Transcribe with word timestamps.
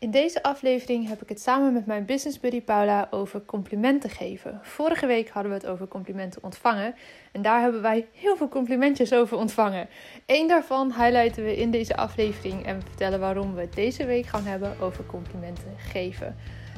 In 0.00 0.10
deze 0.10 0.42
aflevering 0.42 1.08
heb 1.08 1.22
ik 1.22 1.28
het 1.28 1.40
samen 1.40 1.72
met 1.72 1.86
mijn 1.86 2.04
business 2.04 2.40
buddy 2.40 2.62
Paula 2.62 3.08
over 3.10 3.44
complimenten 3.44 4.10
geven. 4.10 4.60
Vorige 4.62 5.06
week 5.06 5.28
hadden 5.28 5.52
we 5.52 5.58
het 5.58 5.66
over 5.66 5.88
complimenten 5.88 6.42
ontvangen 6.42 6.94
en 7.32 7.42
daar 7.42 7.60
hebben 7.60 7.82
wij 7.82 8.06
heel 8.12 8.36
veel 8.36 8.48
complimentjes 8.48 9.12
over 9.12 9.36
ontvangen. 9.36 9.88
Eén 10.26 10.48
daarvan 10.48 10.92
highlighten 10.92 11.44
we 11.44 11.56
in 11.56 11.70
deze 11.70 11.96
aflevering 11.96 12.66
en 12.66 12.82
vertellen 12.82 13.20
waarom 13.20 13.54
we 13.54 13.60
het 13.60 13.74
deze 13.74 14.06
week 14.06 14.26
gaan 14.26 14.44
hebben 14.44 14.76
over 14.80 15.06
complimenten 15.06 15.74
geven. 15.76 16.36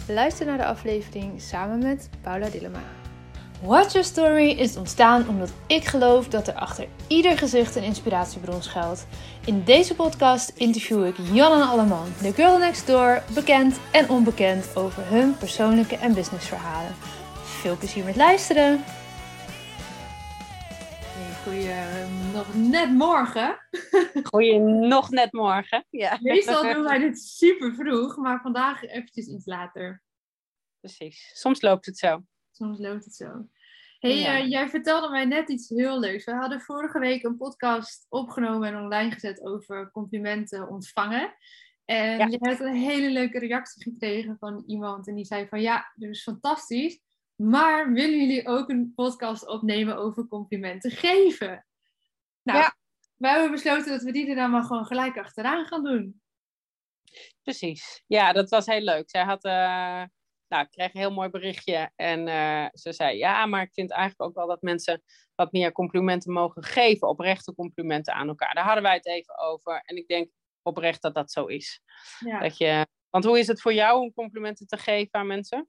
Luister 0.09 0.47
naar 0.47 0.59
de 0.59 0.67
aflevering 0.67 1.41
samen 1.41 1.79
met 1.79 2.09
Paula 2.23 2.49
Dillema. 2.49 2.83
Watch 3.65 3.93
Your 3.93 4.07
Story 4.07 4.51
is 4.51 4.77
ontstaan 4.77 5.29
omdat 5.29 5.53
ik 5.67 5.85
geloof 5.85 6.29
dat 6.29 6.49
er 6.49 6.55
achter 6.55 6.87
ieder 7.07 7.39
gezicht 7.39 7.77
een 7.77 7.83
inspiratiebron 7.83 8.63
schuilt. 8.63 9.07
In 9.47 9.65
deze 9.65 9.95
podcast 9.95 10.49
interview 10.49 11.07
ik 11.07 11.17
Jan 11.17 11.53
en 11.53 11.69
Alleman, 11.69 12.07
de 12.21 12.33
girl 12.33 12.59
next 12.59 12.87
door, 12.87 13.23
bekend 13.35 13.81
en 13.93 14.09
onbekend 14.09 14.77
over 14.77 15.07
hun 15.07 15.37
persoonlijke 15.37 15.97
en 15.97 16.15
businessverhalen. 16.15 16.95
Veel 17.45 17.77
plezier 17.77 18.05
met 18.05 18.17
luisteren! 18.17 18.85
Goeie 21.45 21.75
nog 22.33 22.55
net 22.55 22.91
morgen. 22.91 23.59
Goeie 24.31 24.59
nog 24.59 25.11
net 25.11 25.33
morgen. 25.33 25.85
Ja. 25.91 26.19
Meestal 26.21 26.63
doen 26.63 26.83
wij 26.83 26.99
dit 26.99 27.21
super 27.21 27.75
vroeg, 27.75 28.17
maar 28.17 28.41
vandaag 28.41 28.83
eventjes 28.83 29.27
iets 29.27 29.47
later. 29.47 30.03
Precies. 30.81 31.31
Soms 31.35 31.61
loopt 31.61 31.87
het 31.87 31.99
zo 31.99 32.23
soms 32.63 32.79
loopt 32.79 33.05
het 33.05 33.15
zo. 33.15 33.49
Hey, 34.03 34.27
eh, 34.27 34.49
jij 34.49 34.69
vertelde 34.69 35.09
mij 35.09 35.25
net 35.25 35.49
iets 35.49 35.69
heel 35.69 36.01
leuks. 36.01 36.25
We 36.25 36.33
hadden 36.33 36.61
vorige 36.61 36.99
week 36.99 37.23
een 37.23 37.37
podcast 37.37 38.07
opgenomen 38.09 38.69
en 38.69 38.83
online 38.83 39.11
gezet 39.11 39.43
over 39.43 39.91
complimenten 39.91 40.69
ontvangen. 40.69 41.35
En 41.85 42.19
ja. 42.19 42.27
je 42.27 42.39
hebt 42.41 42.61
een 42.61 42.75
hele 42.75 43.11
leuke 43.11 43.39
reactie 43.39 43.83
gekregen 43.83 44.37
van 44.39 44.65
iemand. 44.67 45.09
En 45.09 45.15
die 45.15 45.25
zei 45.25 45.49
van 45.49 45.61
ja, 45.61 45.93
dat 45.95 46.11
is 46.11 46.23
fantastisch. 46.23 47.01
Maar 47.35 47.93
willen 47.93 48.19
jullie 48.19 48.47
ook 48.47 48.69
een 48.69 48.93
podcast 48.95 49.49
opnemen 49.49 49.97
over 49.97 50.27
complimenten 50.27 50.91
geven? 50.91 51.67
Nou, 52.43 52.59
ja. 52.59 52.77
wij 53.17 53.31
hebben 53.31 53.51
besloten 53.51 53.91
dat 53.91 54.03
we 54.03 54.13
die 54.13 54.29
er 54.29 54.37
dan 54.37 54.51
maar 54.51 54.65
gewoon 54.65 54.87
gelijk 54.87 55.19
achteraan 55.19 55.67
gaan 55.67 55.85
doen. 55.85 56.23
Precies. 57.43 58.03
Ja, 58.07 58.33
dat 58.33 58.51
was 58.51 58.67
heel 58.67 58.81
leuk. 58.81 59.11
Zij 59.11 59.25
had... 59.25 59.45
Uh 59.45 60.05
nou, 60.53 60.65
ik 60.65 60.71
kreeg 60.71 60.95
een 60.95 61.01
heel 61.01 61.13
mooi 61.13 61.29
berichtje. 61.29 61.91
En 61.97 62.27
uh, 62.27 62.67
ze 62.73 62.93
zei, 62.93 63.19
ja, 63.19 63.47
maar 63.47 63.63
ik 63.63 63.73
vind 63.73 63.91
eigenlijk 63.91 64.23
ook 64.23 64.35
wel 64.35 64.47
dat 64.47 64.63
mensen 64.63 65.03
wat 65.35 65.53
meer 65.53 65.73
complimenten 65.73 66.33
mogen 66.33 66.63
geven. 66.63 67.09
Oprechte 67.09 67.55
complimenten 67.55 68.15
aan 68.15 68.29
elkaar. 68.29 68.55
Daar 68.55 68.65
hadden 68.65 68.83
wij 68.83 68.95
het 68.95 69.07
even 69.07 69.39
over. 69.39 69.83
En 69.85 69.97
ik 69.97 70.09
denk 70.09 70.31
oprecht 70.63 71.03
dat 71.03 71.15
dat 71.15 71.33
zo 71.33 71.47
is. 71.47 71.81
Ja. 72.19 72.41
Dat 72.41 72.57
je, 72.57 72.87
want 73.11 73.25
hoe 73.25 73.39
is 73.39 73.47
het 73.47 73.61
voor 73.61 73.75
jou 73.75 74.01
om 74.01 74.13
complimenten 74.13 74.67
te 74.67 74.77
geven 74.77 75.21
aan 75.21 75.27
mensen? 75.27 75.69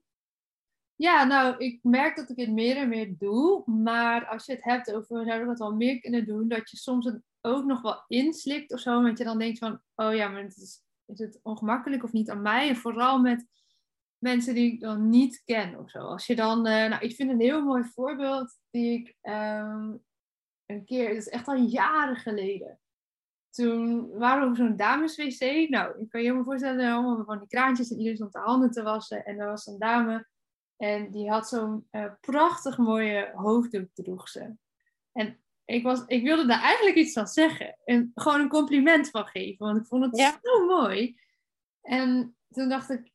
Ja, 0.96 1.24
nou, 1.24 1.56
ik 1.56 1.78
merk 1.82 2.16
dat 2.16 2.30
ik 2.30 2.36
het 2.36 2.50
meer 2.50 2.76
en 2.76 2.88
meer 2.88 3.14
doe. 3.18 3.62
Maar 3.66 4.26
als 4.26 4.46
je 4.46 4.52
het 4.52 4.64
hebt 4.64 4.92
over, 4.92 5.24
zou 5.24 5.40
ik 5.40 5.46
dat 5.46 5.58
wel 5.58 5.74
meer 5.74 6.00
kunnen 6.00 6.26
doen, 6.26 6.48
dat 6.48 6.70
je 6.70 6.76
soms 6.76 7.04
het 7.04 7.22
ook 7.40 7.64
nog 7.64 7.82
wel 7.82 8.04
inslikt 8.06 8.72
of 8.72 8.80
zo. 8.80 9.02
Want 9.02 9.18
je 9.18 9.24
dan 9.24 9.38
denkt 9.38 9.58
van, 9.58 9.80
oh 9.94 10.14
ja, 10.14 10.28
maar 10.28 10.42
het 10.42 10.56
is, 10.56 10.82
is 11.06 11.18
het 11.18 11.40
ongemakkelijk 11.42 12.02
of 12.04 12.12
niet 12.12 12.30
aan 12.30 12.42
mij? 12.42 12.68
En 12.68 12.76
vooral 12.76 13.20
met 13.20 13.46
mensen 14.24 14.54
die 14.54 14.72
ik 14.72 14.80
dan 14.80 15.08
niet 15.08 15.42
ken 15.44 15.78
of 15.78 15.90
zo. 15.90 15.98
Als 15.98 16.26
je 16.26 16.36
dan, 16.36 16.58
uh, 16.58 16.88
nou, 16.88 17.04
ik 17.04 17.14
vind 17.14 17.30
een 17.30 17.40
heel 17.40 17.64
mooi 17.64 17.84
voorbeeld 17.84 18.58
die 18.70 18.98
ik 18.98 19.16
um, 19.22 20.04
een 20.66 20.84
keer, 20.84 21.08
het 21.08 21.16
is 21.16 21.28
echt 21.28 21.48
al 21.48 21.56
jaren 21.56 22.16
geleden. 22.16 22.80
Toen 23.50 24.10
waren 24.18 24.42
we 24.42 24.48
op 24.48 24.56
zo'n 24.56 24.76
dameswc. 24.76 25.68
Nou, 25.68 26.00
ik 26.00 26.08
kan 26.08 26.22
je 26.22 26.32
me 26.32 26.44
voorstellen, 26.44 26.92
allemaal 26.92 27.24
van 27.24 27.38
die 27.38 27.48
kraantjes 27.48 27.90
en 27.90 27.96
iedereen 27.96 28.16
stond 28.16 28.32
de 28.32 28.38
handen 28.38 28.70
te 28.70 28.82
wassen. 28.82 29.24
En 29.24 29.38
er 29.38 29.46
was 29.46 29.66
een 29.66 29.78
dame 29.78 30.26
en 30.76 31.10
die 31.10 31.30
had 31.30 31.48
zo'n 31.48 31.88
uh, 31.90 32.12
prachtig 32.20 32.78
mooie 32.78 33.32
hoofddoek 33.34 33.88
droeg 33.94 34.28
ze. 34.28 34.56
En 35.12 35.38
ik, 35.64 35.82
was, 35.82 36.02
ik 36.06 36.22
wilde 36.22 36.46
daar 36.46 36.60
eigenlijk 36.60 36.96
iets 36.96 37.12
van 37.12 37.26
zeggen. 37.26 37.78
En 37.84 38.10
gewoon 38.14 38.40
een 38.40 38.48
compliment 38.48 39.10
van 39.10 39.26
geven, 39.26 39.66
want 39.66 39.78
ik 39.78 39.86
vond 39.86 40.04
het 40.04 40.38
zo 40.42 40.66
mooi. 40.66 41.18
En 41.80 42.36
toen 42.48 42.68
dacht 42.68 42.90
ik, 42.90 43.12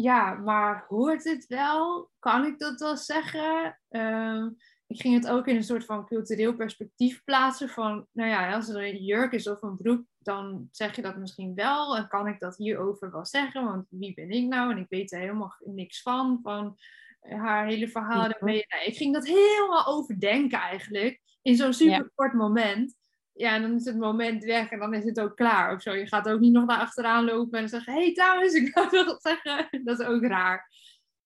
ja, 0.00 0.34
maar 0.34 0.84
hoort 0.88 1.24
het 1.24 1.46
wel? 1.46 2.10
Kan 2.18 2.44
ik 2.44 2.58
dat 2.58 2.80
wel 2.80 2.96
zeggen? 2.96 3.78
Ehm, 3.88 4.48
ik 4.86 5.00
ging 5.00 5.14
het 5.14 5.28
ook 5.28 5.46
in 5.46 5.56
een 5.56 5.64
soort 5.64 5.84
van 5.84 6.06
cultureel 6.06 6.54
perspectief 6.54 7.24
plaatsen. 7.24 7.68
Van, 7.68 8.06
nou 8.12 8.30
ja, 8.30 8.54
als 8.54 8.68
er 8.68 8.84
een 8.84 9.04
jurk 9.04 9.32
is 9.32 9.48
of 9.48 9.62
een 9.62 9.76
broek, 9.76 10.04
dan 10.18 10.68
zeg 10.72 10.96
je 10.96 11.02
dat 11.02 11.16
misschien 11.16 11.54
wel. 11.54 11.96
En 11.96 12.08
kan 12.08 12.26
ik 12.26 12.40
dat 12.40 12.56
hierover 12.56 13.10
wel 13.10 13.26
zeggen? 13.26 13.64
Want 13.64 13.86
wie 13.90 14.14
ben 14.14 14.30
ik 14.30 14.48
nou? 14.48 14.70
En 14.70 14.78
ik 14.78 14.88
weet 14.88 15.12
er 15.12 15.18
helemaal 15.18 15.56
niks 15.64 16.02
van, 16.02 16.38
van 16.42 16.78
haar 17.20 17.66
hele 17.66 17.88
verhaal. 17.88 18.28
Nou, 18.40 18.64
ik 18.84 18.96
ging 18.96 19.14
dat 19.14 19.26
helemaal 19.26 19.86
overdenken 19.86 20.58
eigenlijk. 20.58 21.20
In 21.42 21.56
zo'n 21.56 21.72
super 21.72 22.10
kort 22.14 22.32
moment 22.32 22.96
ja, 23.38 23.58
dan 23.58 23.74
is 23.74 23.84
het 23.84 23.98
moment 23.98 24.44
weg 24.44 24.70
en 24.70 24.78
dan 24.78 24.94
is 24.94 25.04
het 25.04 25.20
ook 25.20 25.36
klaar 25.36 25.74
of 25.74 25.82
zo. 25.82 25.92
Je 25.92 26.06
gaat 26.06 26.28
ook 26.28 26.40
niet 26.40 26.52
nog 26.52 26.66
naar 26.66 26.78
achteraan 26.78 27.24
lopen 27.24 27.58
en 27.58 27.68
zeggen: 27.68 27.92
Hé, 27.92 28.00
hey, 28.00 28.12
trouwens, 28.12 28.54
ik 28.54 28.74
wil 28.74 28.84
nog 28.90 29.06
wat 29.06 29.22
zeggen. 29.22 29.68
Dat 29.84 30.00
is 30.00 30.06
ook 30.06 30.22
raar. 30.22 30.70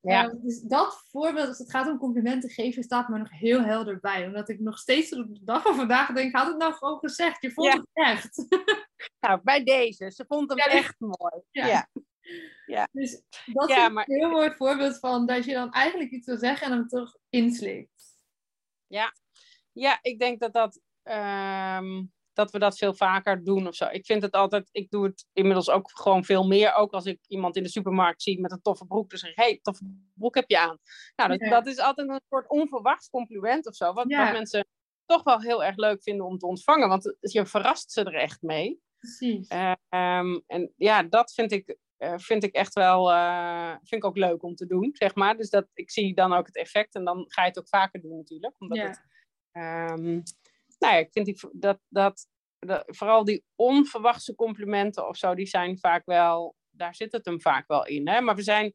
Ja. 0.01 0.25
Uh, 0.25 0.31
dus 0.43 0.61
dat 0.61 1.05
voorbeeld, 1.11 1.49
als 1.49 1.59
het 1.59 1.71
gaat 1.71 1.89
om 1.89 1.99
complimenten 1.99 2.51
geven, 2.51 2.83
staat 2.83 3.09
me 3.09 3.19
nog 3.19 3.31
heel 3.31 3.63
helder 3.63 4.01
bij. 4.01 4.27
Omdat 4.27 4.49
ik 4.49 4.61
nog 4.61 4.79
steeds 4.79 5.15
op 5.15 5.35
de 5.35 5.45
dag 5.45 5.63
van 5.63 5.75
vandaag 5.75 6.13
denk: 6.13 6.37
Had 6.37 6.47
het 6.47 6.57
nou 6.57 6.73
gewoon 6.73 6.99
gezegd? 6.99 7.43
Je 7.43 7.51
vond 7.51 7.73
het 7.73 7.87
echt. 7.93 8.37
Nou, 9.21 9.41
bij 9.43 9.65
deze. 9.65 10.11
Ze 10.11 10.25
vond 10.29 10.51
hem 10.51 10.59
echt 10.59 10.95
mooi. 10.99 11.43
Ja. 11.51 11.89
ja. 12.67 12.89
Dus 12.93 13.23
dat 13.47 13.71
is 13.71 13.77
een 13.77 14.03
heel 14.05 14.31
mooi 14.31 14.51
voorbeeld 14.55 14.99
van 14.99 15.27
dat 15.27 15.45
je 15.45 15.53
dan 15.53 15.73
eigenlijk 15.73 16.11
iets 16.11 16.27
wil 16.27 16.37
zeggen 16.37 16.67
en 16.67 16.73
hem 16.73 16.89
toch 16.89 17.17
inslikt. 17.29 18.23
Ja. 18.87 19.15
ja, 19.73 19.99
ik 20.03 20.19
denk 20.19 20.41
dat 20.41 20.53
dat 20.53 20.81
Ehm, 21.03 22.05
dat 22.33 22.51
we 22.51 22.59
dat 22.59 22.79
veel 22.79 22.95
vaker 22.95 23.45
doen 23.45 23.67
of 23.67 23.75
zo. 23.75 23.89
Ik 23.91 24.07
vind 24.07 24.23
het 24.23 24.33
altijd, 24.33 24.69
ik 24.73 24.91
doe 24.91 25.05
het 25.05 25.27
inmiddels 25.33 25.71
ook 25.71 25.91
gewoon 25.95 26.25
veel 26.25 26.47
meer. 26.47 26.75
Ook 26.75 26.93
als 26.93 27.05
ik 27.05 27.19
iemand 27.27 27.57
in 27.57 27.63
de 27.63 27.69
supermarkt 27.69 28.23
zie 28.23 28.41
met 28.41 28.53
een 28.53 28.63
toffe 28.63 28.87
broek, 28.87 29.11
dus 29.11 29.21
zeg 29.21 29.35
hey, 29.35 29.59
toffe 29.63 29.85
broek 30.15 30.35
heb 30.35 30.51
je 30.51 30.59
aan. 30.59 30.79
Nou, 31.17 31.37
dat, 31.37 31.51
dat, 31.51 31.67
is 31.67 31.79
altijd 31.79 32.09
een 32.09 32.21
soort 32.29 32.49
onverwacht 32.49 33.09
compliment 33.11 33.67
of 33.67 33.75
zo. 33.75 33.93
Wat, 33.93 34.07
mensen 34.07 34.67
toch 35.07 35.23
wel 35.23 35.41
heel 35.41 35.65
erg 35.65 35.77
leuk 35.77 36.03
vinden 36.03 36.27
om 36.27 36.39
te 36.39 36.47
ontvangen, 36.47 36.89
want 36.89 37.17
je 37.21 37.47
verrast 37.47 37.93
ze 37.93 38.05
er 38.05 38.15
echt 38.15 38.43
mee. 38.43 38.81
Precies. 38.99 39.49
Ehm, 39.49 40.39
en 40.47 40.73
ja, 40.77 41.03
dat 41.03 41.33
vind 41.33 41.53
ik, 41.53 41.77
uh, 41.99 42.19
vind 42.19 42.43
ik 42.43 42.55
echt 42.55 42.75
wel, 42.75 43.11
uh, 43.11 43.71
vind 43.71 44.03
ik 44.03 44.05
ook 44.05 44.17
leuk 44.17 44.43
om 44.43 44.55
te 44.55 44.67
doen, 44.67 44.91
zeg 44.93 45.15
maar. 45.15 45.37
Dus 45.37 45.51
dat, 45.51 45.67
ik 45.75 45.91
zie 45.91 46.15
dan 46.15 46.33
ook 46.33 46.47
het 46.47 46.57
effect 46.57 46.95
en 46.95 47.05
dan 47.05 47.25
ga 47.29 47.43
je 47.43 47.49
het 47.49 47.59
ook 47.59 47.69
vaker 47.69 48.01
doen 48.01 48.17
natuurlijk. 48.17 48.55
Omdat 48.59 48.79
het, 48.79 49.03
ehm, 49.53 50.21
nou 50.83 50.95
ja, 50.95 51.01
ik 51.01 51.13
vind 51.13 51.27
die, 51.27 51.39
dat, 51.53 51.79
dat, 51.89 52.27
dat, 52.59 52.83
vooral 52.87 53.25
die 53.25 53.45
onverwachte 53.55 54.35
complimenten 54.35 55.09
of 55.09 55.17
zo, 55.17 55.35
die 55.35 55.47
zijn 55.47 55.79
vaak 55.79 56.05
wel, 56.05 56.57
daar 56.71 56.95
zit 56.95 57.13
het 57.13 57.25
hem 57.25 57.41
vaak 57.41 57.69
wel 57.69 57.87
in. 57.87 58.09
Hè? 58.09 58.21
Maar 58.21 58.37
we 58.37 58.43
zijn 58.43 58.75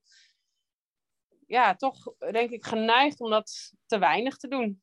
ja, 1.48 1.76
toch 1.76 2.14
denk 2.32 2.50
ik 2.50 2.66
geneigd 2.66 3.20
om 3.20 3.30
dat 3.30 3.74
te 3.86 4.00
weinig 4.00 4.38
te 4.38 4.48
doen. 4.48 4.82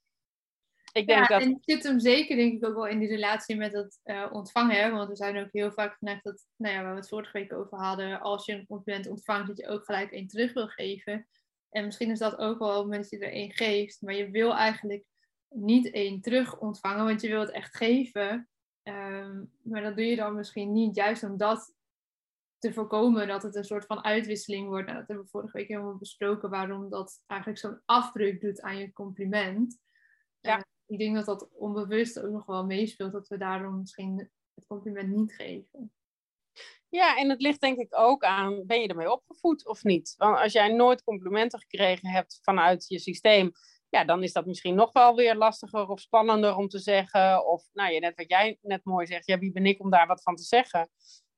Ik 0.93 1.07
denk 1.07 1.21
ja, 1.21 1.27
dat... 1.27 1.43
en 1.43 1.53
het 1.53 1.65
zit 1.65 1.83
hem 1.83 2.01
zeker 2.01 2.37
denk 2.37 2.55
ik 2.55 2.67
ook 2.67 2.75
wel 2.75 2.87
in 2.87 2.99
die 2.99 3.09
relatie 3.09 3.57
met 3.57 3.73
het 3.73 4.01
uh, 4.05 4.27
ontvangen. 4.33 4.77
Hè? 4.77 4.91
Want 4.91 5.09
we 5.09 5.17
zijn 5.17 5.39
ook 5.39 5.53
heel 5.53 5.73
vaak 5.73 5.97
geneigd 5.99 6.25
dat, 6.25 6.47
nou 6.57 6.75
ja, 6.75 6.83
waar 6.83 6.93
we 6.93 6.99
het 6.99 7.09
vorige 7.09 7.39
week 7.39 7.53
over 7.53 7.79
hadden, 7.79 8.21
als 8.21 8.47
je 8.47 8.53
een 8.53 8.67
compliment 8.67 9.09
ontvangt, 9.09 9.47
dat 9.49 9.59
je 9.59 9.69
ook 9.69 9.85
gelijk 9.85 10.11
één 10.11 10.27
terug 10.27 10.53
wil 10.53 10.69
geven. 10.69 11.29
En 11.71 11.85
misschien 11.85 12.11
is 12.11 12.19
dat 12.19 12.39
ook 12.39 12.59
wel 12.59 12.91
dat 12.91 13.11
je 13.11 13.19
er 13.19 13.33
één 13.33 13.53
geeft, 13.53 14.03
maar 14.03 14.15
je 14.15 14.31
wil 14.31 14.55
eigenlijk 14.55 15.05
niet 15.55 15.91
één 15.91 16.21
terug 16.21 16.59
ontvangen, 16.59 17.05
want 17.05 17.21
je 17.21 17.29
wilt 17.29 17.47
het 17.47 17.57
echt 17.57 17.77
geven. 17.77 18.49
Um, 18.83 19.53
maar 19.63 19.83
dat 19.83 19.97
doe 19.97 20.05
je 20.05 20.17
dan 20.17 20.35
misschien 20.35 20.73
niet, 20.73 20.95
juist 20.95 21.23
om 21.23 21.37
dat 21.37 21.75
te 22.59 22.73
voorkomen 22.73 23.29
dat 23.29 23.43
het 23.43 23.55
een 23.55 23.65
soort 23.65 23.87
van 23.87 24.05
uitwisseling 24.05 24.69
wordt. 24.69 24.87
Nou, 24.87 24.99
dat 24.99 25.07
hebben 25.07 25.25
we 25.25 25.31
vorige 25.31 25.57
week 25.57 25.69
helemaal 25.69 25.97
besproken, 25.97 26.51
waarom 26.51 26.91
dat 26.91 27.23
eigenlijk 27.27 27.61
zo'n 27.61 27.81
afdruk 27.85 28.41
doet 28.41 28.61
aan 28.61 28.79
je 28.79 28.93
compliment. 28.93 29.79
Ja. 30.41 30.57
Uh, 30.57 30.63
ik 30.87 30.99
denk 30.99 31.15
dat 31.15 31.25
dat 31.25 31.49
onbewust 31.53 32.21
ook 32.21 32.33
nog 32.33 32.47
wel 32.47 32.65
meespeelt, 32.65 33.13
dat 33.13 33.29
we 33.29 33.37
daarom 33.37 33.79
misschien 33.79 34.31
het 34.55 34.67
compliment 34.67 35.09
niet 35.09 35.35
geven. 35.35 35.93
Ja, 36.89 37.17
en 37.17 37.31
het 37.31 37.41
ligt 37.41 37.61
denk 37.61 37.79
ik 37.79 37.99
ook 37.99 38.25
aan, 38.25 38.67
ben 38.67 38.81
je 38.81 38.89
ermee 38.89 39.13
opgevoed 39.13 39.67
of 39.67 39.85
niet? 39.85 40.15
Want 40.17 40.39
als 40.39 40.53
jij 40.53 40.73
nooit 40.73 41.03
complimenten 41.03 41.59
gekregen 41.59 42.09
hebt 42.09 42.39
vanuit 42.43 42.89
je 42.89 42.99
systeem, 42.99 43.53
ja, 43.95 44.05
dan 44.05 44.23
is 44.23 44.33
dat 44.33 44.47
misschien 44.47 44.75
nog 44.75 44.93
wel 44.93 45.15
weer 45.15 45.35
lastiger 45.35 45.89
of 45.89 46.01
spannender 46.01 46.57
om 46.57 46.69
te 46.69 46.79
zeggen. 46.79 47.47
Of 47.47 47.69
nou 47.73 47.93
ja, 47.93 47.99
net 47.99 48.17
wat 48.17 48.31
jij 48.31 48.59
net 48.61 48.85
mooi 48.85 49.07
zegt, 49.07 49.27
ja, 49.27 49.39
wie 49.39 49.53
ben 49.53 49.67
ik 49.67 49.81
om 49.81 49.91
daar 49.91 50.07
wat 50.07 50.23
van 50.23 50.37
te 50.37 50.43
zeggen? 50.43 50.89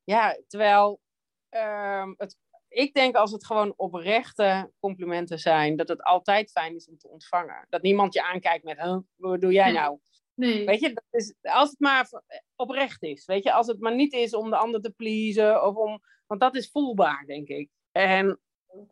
Ja, 0.05 0.39
terwijl 0.47 1.01
ehm, 1.49 2.13
het, 2.17 2.37
ik 2.69 2.95
denk 2.95 3.17
als 3.17 3.33
het 3.33 3.47
gewoon 3.47 3.75
oprechte 3.77 4.73
complimenten 4.81 5.39
zijn, 5.39 5.77
dat 5.77 5.89
het 5.89 6.03
altijd 6.03 6.51
fijn 6.51 6.75
is 6.75 6.89
om 6.89 6.99
te 6.99 7.09
ontvangen. 7.09 7.67
Dat 7.69 7.83
niemand 7.83 8.15
je 8.15 8.23
aankijkt 8.23 8.65
met, 8.65 8.81
huh, 8.81 8.99
wat 9.17 9.41
doe 9.41 9.53
jij 9.53 9.73
nou? 9.73 9.99
Nee. 10.35 10.67
Weet 10.67 10.81
je, 10.81 10.93
dat 10.93 11.05
is, 11.11 11.35
als 11.43 11.71
het 11.71 11.81
maar 11.81 12.09
oprecht 12.55 13.03
is. 13.03 13.25
Weet 13.25 13.45
je, 13.45 13.53
als 13.53 13.67
het 13.67 13.81
maar 13.81 13.95
niet 13.95 14.13
is 14.13 14.35
om 14.35 14.51
de 14.51 14.57
ander 14.57 14.81
te 14.81 14.91
pleasen. 14.91 15.65
Of 15.65 15.75
om, 15.75 16.01
want 16.27 16.41
dat 16.41 16.57
is 16.57 16.71
voelbaar, 16.71 17.25
denk 17.27 17.49
ik. 17.49 17.71
En 17.93 18.41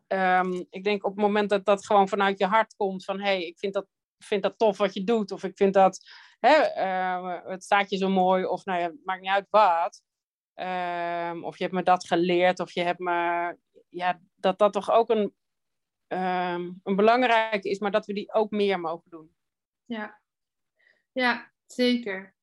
ehm, 0.07 0.63
ik 0.69 0.83
denk 0.83 1.05
op 1.05 1.11
het 1.11 1.21
moment 1.21 1.49
dat 1.49 1.65
dat 1.65 1.85
gewoon 1.85 2.07
vanuit 2.07 2.37
je 2.37 2.45
hart 2.45 2.75
komt. 2.75 3.05
Van, 3.05 3.19
hé, 3.19 3.25
hey, 3.25 3.45
ik 3.45 3.59
vind 3.59 3.73
dat, 3.73 3.87
vind 4.17 4.43
dat 4.43 4.57
tof 4.57 4.77
wat 4.77 4.93
je 4.93 5.03
doet. 5.03 5.31
Of 5.31 5.43
ik 5.43 5.57
vind 5.57 5.73
dat, 5.73 5.99
hè, 6.39 6.83
uh, 6.83 7.45
het 7.45 7.63
staat 7.63 7.89
je 7.89 7.97
zo 7.97 8.09
mooi. 8.09 8.45
Of 8.45 8.65
nou 8.65 8.79
ja, 8.79 8.91
maakt 9.03 9.21
niet 9.21 9.29
uit 9.29 9.47
wat. 9.49 10.01
Um, 10.55 11.43
of 11.43 11.57
je 11.57 11.63
hebt 11.63 11.75
me 11.75 11.83
dat 11.83 12.07
geleerd. 12.07 12.59
Of 12.59 12.71
je 12.71 12.81
hebt 12.81 12.99
me, 12.99 13.57
ja, 13.89 14.21
dat 14.35 14.57
dat 14.57 14.73
toch 14.73 14.91
ook 14.91 15.09
een, 15.09 15.33
een 16.83 16.95
belangrijke 16.95 17.69
is. 17.69 17.79
Maar 17.79 17.91
dat 17.91 18.05
we 18.05 18.13
die 18.13 18.33
ook 18.33 18.51
meer 18.51 18.79
mogen 18.79 19.09
doen. 19.09 19.35
Ja, 19.85 20.21
ja, 21.11 21.51
zeker. 21.65 22.34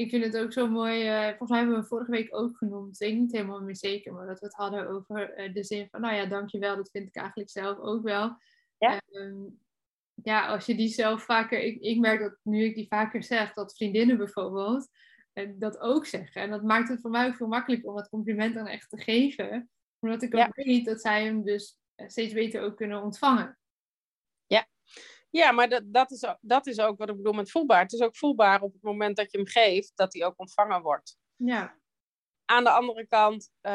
Ik 0.00 0.10
vind 0.10 0.24
het 0.24 0.36
ook 0.36 0.52
zo 0.52 0.68
mooi. 0.68 1.08
Uh, 1.08 1.28
volgens 1.28 1.50
mij 1.50 1.58
hebben 1.58 1.78
we 1.78 1.86
vorige 1.86 2.10
week 2.10 2.36
ook 2.36 2.56
genoemd. 2.56 3.00
Ik 3.00 3.08
weet 3.08 3.18
niet 3.18 3.32
helemaal 3.32 3.62
meer 3.62 3.76
zeker, 3.76 4.12
maar 4.12 4.26
dat 4.26 4.40
we 4.40 4.46
het 4.46 4.54
hadden 4.54 4.88
over 4.88 5.38
uh, 5.38 5.54
de 5.54 5.64
zin 5.64 5.88
van, 5.90 6.00
nou 6.00 6.14
ja, 6.14 6.26
dankjewel. 6.26 6.76
Dat 6.76 6.90
vind 6.90 7.08
ik 7.08 7.16
eigenlijk 7.16 7.50
zelf 7.50 7.78
ook 7.78 8.02
wel. 8.02 8.36
Ja. 8.78 9.00
Um, 9.10 9.60
ja, 10.14 10.46
als 10.46 10.66
je 10.66 10.74
die 10.74 10.88
zelf 10.88 11.22
vaker. 11.22 11.60
Ik, 11.60 11.80
ik 11.80 11.98
merk 11.98 12.20
dat 12.20 12.36
nu 12.42 12.64
ik 12.64 12.74
die 12.74 12.86
vaker 12.88 13.22
zeg, 13.22 13.52
dat 13.52 13.76
vriendinnen 13.76 14.16
bijvoorbeeld 14.16 14.88
uh, 15.34 15.50
dat 15.54 15.78
ook 15.78 16.06
zeggen. 16.06 16.42
En 16.42 16.50
dat 16.50 16.62
maakt 16.62 16.88
het 16.88 17.00
voor 17.00 17.10
mij 17.10 17.26
ook 17.26 17.36
veel 17.36 17.48
makkelijker 17.48 17.88
om 17.88 17.96
dat 17.96 18.08
compliment 18.08 18.54
dan 18.54 18.66
echt 18.66 18.90
te 18.90 18.98
geven. 18.98 19.70
Omdat 19.98 20.22
ik 20.22 20.34
ook 20.34 20.40
Ja. 20.40 20.50
weet 20.52 20.84
dat 20.84 21.00
zij 21.00 21.24
hem 21.24 21.44
dus 21.44 21.78
steeds 21.96 22.32
beter 22.32 22.62
ook 22.62 22.76
kunnen 22.76 23.02
ontvangen. 23.02 23.58
Ja, 25.30 25.52
maar 25.52 25.68
dat, 25.68 25.82
dat, 25.86 26.10
is, 26.10 26.24
ook- 26.24 26.38
dat 26.40 26.66
is 26.66 26.80
ook 26.80 26.98
wat 26.98 27.08
ik 27.08 27.16
bedoel 27.16 27.32
met 27.32 27.50
voelbaar. 27.50 27.82
Het 27.82 27.92
is 27.92 28.00
ook 28.00 28.16
voelbaar 28.16 28.62
op 28.62 28.72
het 28.72 28.82
moment 28.82 29.16
dat 29.16 29.30
je 29.30 29.38
hem 29.38 29.46
geeft, 29.46 29.92
dat 29.94 30.12
hij 30.12 30.24
ook 30.24 30.38
ontvangen 30.38 30.82
wordt. 30.82 31.16
Ja, 31.36 31.78
Aan 32.44 32.64
de 32.64 32.70
andere 32.70 33.06
kant 33.06 33.50
ehm, 33.60 33.74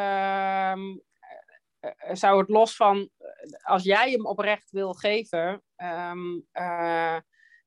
eh, 1.79 1.91
eh, 1.97 2.15
zou 2.15 2.39
het 2.39 2.49
los 2.49 2.75
van, 2.75 3.09
eh, 3.17 3.27
als 3.63 3.83
jij 3.83 4.11
hem 4.11 4.25
oprecht 4.25 4.71
wil 4.71 4.93
geven, 4.93 5.63
ehm, 5.75 6.39
eh, 6.51 7.17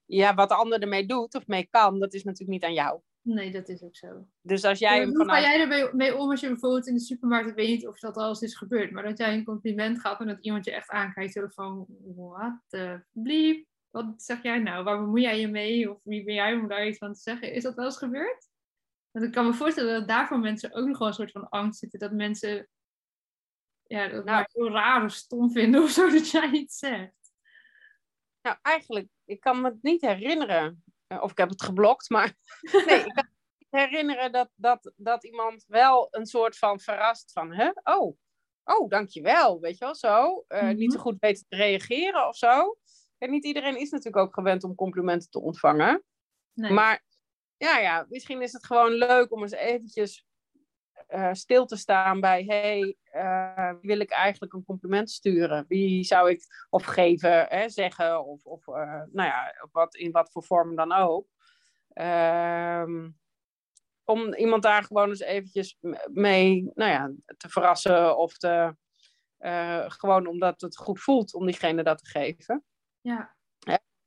ja, 0.04 0.34
wat 0.34 0.48
de 0.48 0.54
ander 0.54 0.80
ermee 0.82 1.06
doet 1.06 1.34
of 1.34 1.46
mee 1.46 1.66
kan, 1.70 1.98
dat 1.98 2.14
is 2.14 2.24
natuurlijk 2.24 2.50
niet 2.50 2.64
aan 2.64 2.74
jou. 2.84 3.00
nee, 3.22 3.50
dat 3.50 3.68
is 3.68 3.82
ook 3.82 3.96
zo. 3.96 4.26
Dus 4.40 4.64
als 4.64 4.78
jij 4.78 4.98
hem 4.98 5.08
Hoe 5.08 5.18
ga 5.18 5.24
vanuit... 5.24 5.44
jij 5.44 5.60
ermee 5.60 5.92
mee 5.94 6.16
om 6.16 6.30
als 6.30 6.40
je 6.40 6.46
bijvoorbeeld 6.48 6.86
in 6.86 6.94
de 6.94 7.00
supermarkt, 7.00 7.48
ik 7.48 7.54
weet 7.54 7.68
niet 7.68 7.86
of 7.86 7.98
dat 7.98 8.16
al 8.16 8.28
eens 8.28 8.42
is 8.42 8.56
gebeurd, 8.56 8.90
maar 8.92 9.02
dat 9.02 9.18
jij 9.18 9.34
een 9.34 9.44
compliment 9.44 10.00
gaf 10.00 10.20
en 10.20 10.26
dat 10.26 10.44
iemand 10.44 10.64
je 10.64 10.72
echt 10.72 10.88
aankijkt 10.90 11.32
zo 11.32 11.46
van, 11.48 11.86
wat 12.16 12.60
de 12.68 13.04
bliep, 13.12 13.66
wat 13.90 14.22
zeg 14.22 14.42
jij 14.42 14.58
nou, 14.58 14.84
waar 14.84 14.98
bemoei 14.98 15.22
jij 15.22 15.40
je 15.40 15.48
mee 15.48 15.90
of 15.90 16.00
wie 16.02 16.24
ben 16.24 16.34
jij 16.34 16.54
om 16.54 16.68
daar 16.68 16.86
iets 16.86 16.98
van 16.98 17.12
te 17.12 17.20
zeggen? 17.20 17.52
Is 17.52 17.62
dat 17.62 17.74
wel 17.74 17.84
eens 17.84 17.96
gebeurd? 17.98 18.48
Want 19.10 19.26
ik 19.26 19.32
kan 19.32 19.46
me 19.46 19.54
voorstellen 19.54 19.98
dat 19.98 20.08
daar 20.08 20.26
voor 20.26 20.38
mensen 20.38 20.72
ook 20.72 20.86
nog 20.86 20.98
wel 20.98 21.08
een 21.08 21.14
soort 21.14 21.30
van 21.30 21.48
angst 21.48 21.78
zit, 21.78 22.00
dat 22.00 22.12
mensen 22.12 22.68
ja, 23.82 24.08
dat 24.08 24.24
Nou. 24.24 24.44
zo 24.48 24.68
raar 24.68 25.04
of 25.04 25.12
stom 25.12 25.50
vinden 25.50 25.82
of 25.82 25.90
zo 25.90 26.10
dat 26.10 26.30
jij 26.30 26.50
iets 26.50 26.78
zegt. 26.78 27.16
Nou, 28.42 28.56
eigenlijk, 28.62 29.08
ik 29.24 29.40
kan 29.40 29.60
me 29.60 29.68
het 29.68 29.82
niet 29.82 30.00
herinneren. 30.00 30.84
Eh, 31.06 31.22
Of 31.22 31.30
ik 31.30 31.38
heb 31.38 31.48
het 31.48 31.62
geblokt, 31.62 32.08
maar 32.10 32.34
nee, 32.86 32.98
ik 33.04 33.12
kan 33.14 33.24
me 33.28 33.54
niet 33.58 33.68
herinneren 33.70 34.32
dat, 34.32 34.50
dat, 34.54 34.92
dat 34.96 35.24
iemand 35.24 35.64
wel 35.66 36.08
een 36.10 36.26
soort 36.26 36.56
van 36.58 36.80
verrast 36.80 37.32
van, 37.32 37.52
hè? 37.54 37.70
Oh, 37.82 38.16
oh, 38.64 38.88
dankjewel, 38.88 39.60
weet 39.60 39.78
je 39.78 39.84
wel, 39.84 39.94
zo. 39.94 40.44
Eh, 40.48 40.68
Niet 40.68 40.92
zo 40.92 40.98
Mhm. 40.98 41.06
goed 41.06 41.16
weten 41.20 41.44
te 41.48 41.56
reageren 41.56 42.28
of 42.28 42.36
zo. 42.36 42.76
En 43.18 43.30
niet 43.30 43.44
iedereen 43.44 43.80
is 43.80 43.90
natuurlijk 43.90 44.26
ook 44.26 44.34
gewend 44.34 44.64
om 44.64 44.74
complimenten 44.74 45.30
te 45.30 45.40
ontvangen. 45.40 46.02
Nee. 46.52 46.72
Maar 46.72 47.04
ja, 47.56 47.78
ja, 47.78 48.06
misschien 48.08 48.42
is 48.42 48.52
het 48.52 48.66
gewoon 48.66 48.92
leuk 48.92 49.32
om 49.32 49.42
eens 49.42 49.52
eventjes 49.52 50.26
eh, 51.06 51.32
stil 51.32 51.66
te 51.66 51.76
staan 51.76 52.20
bij... 52.20 52.44
hey, 52.44 52.96
wie 53.80 53.90
wil 53.90 54.00
ik 54.00 54.10
eigenlijk 54.10 54.52
een 54.52 54.64
compliment 54.64 55.10
sturen? 55.10 55.64
Wie 55.68 56.04
zou 56.04 56.30
ik 56.30 56.66
of 56.70 56.84
geven, 56.84 57.46
hè, 57.48 57.68
zeggen 57.68 58.24
of, 58.24 58.44
of 58.44 58.68
eh, 58.68 59.02
nou 59.10 59.28
ja, 59.28 59.68
wat, 59.72 59.94
in 59.94 60.10
wat 60.10 60.30
voor 60.32 60.44
vorm 60.44 60.76
dan 60.76 60.92
ook. 60.92 61.26
Ehm, 61.92 63.10
om 64.04 64.34
iemand 64.34 64.62
daar 64.62 64.82
gewoon 64.82 65.08
eens 65.08 65.20
eventjes 65.20 65.78
mee 66.12 66.70
nou 66.74 66.90
ja, 66.90 67.12
te 67.36 67.48
verrassen 67.48 68.16
of 68.16 68.38
te... 68.38 68.76
gewoon 69.86 70.26
omdat 70.26 70.60
het 70.60 70.76
goed 70.76 71.00
voelt 71.00 71.34
om 71.34 71.46
diegene 71.46 71.82
dat 71.82 71.98
te 71.98 72.06
geven 72.06 72.64
ja. 73.00 73.36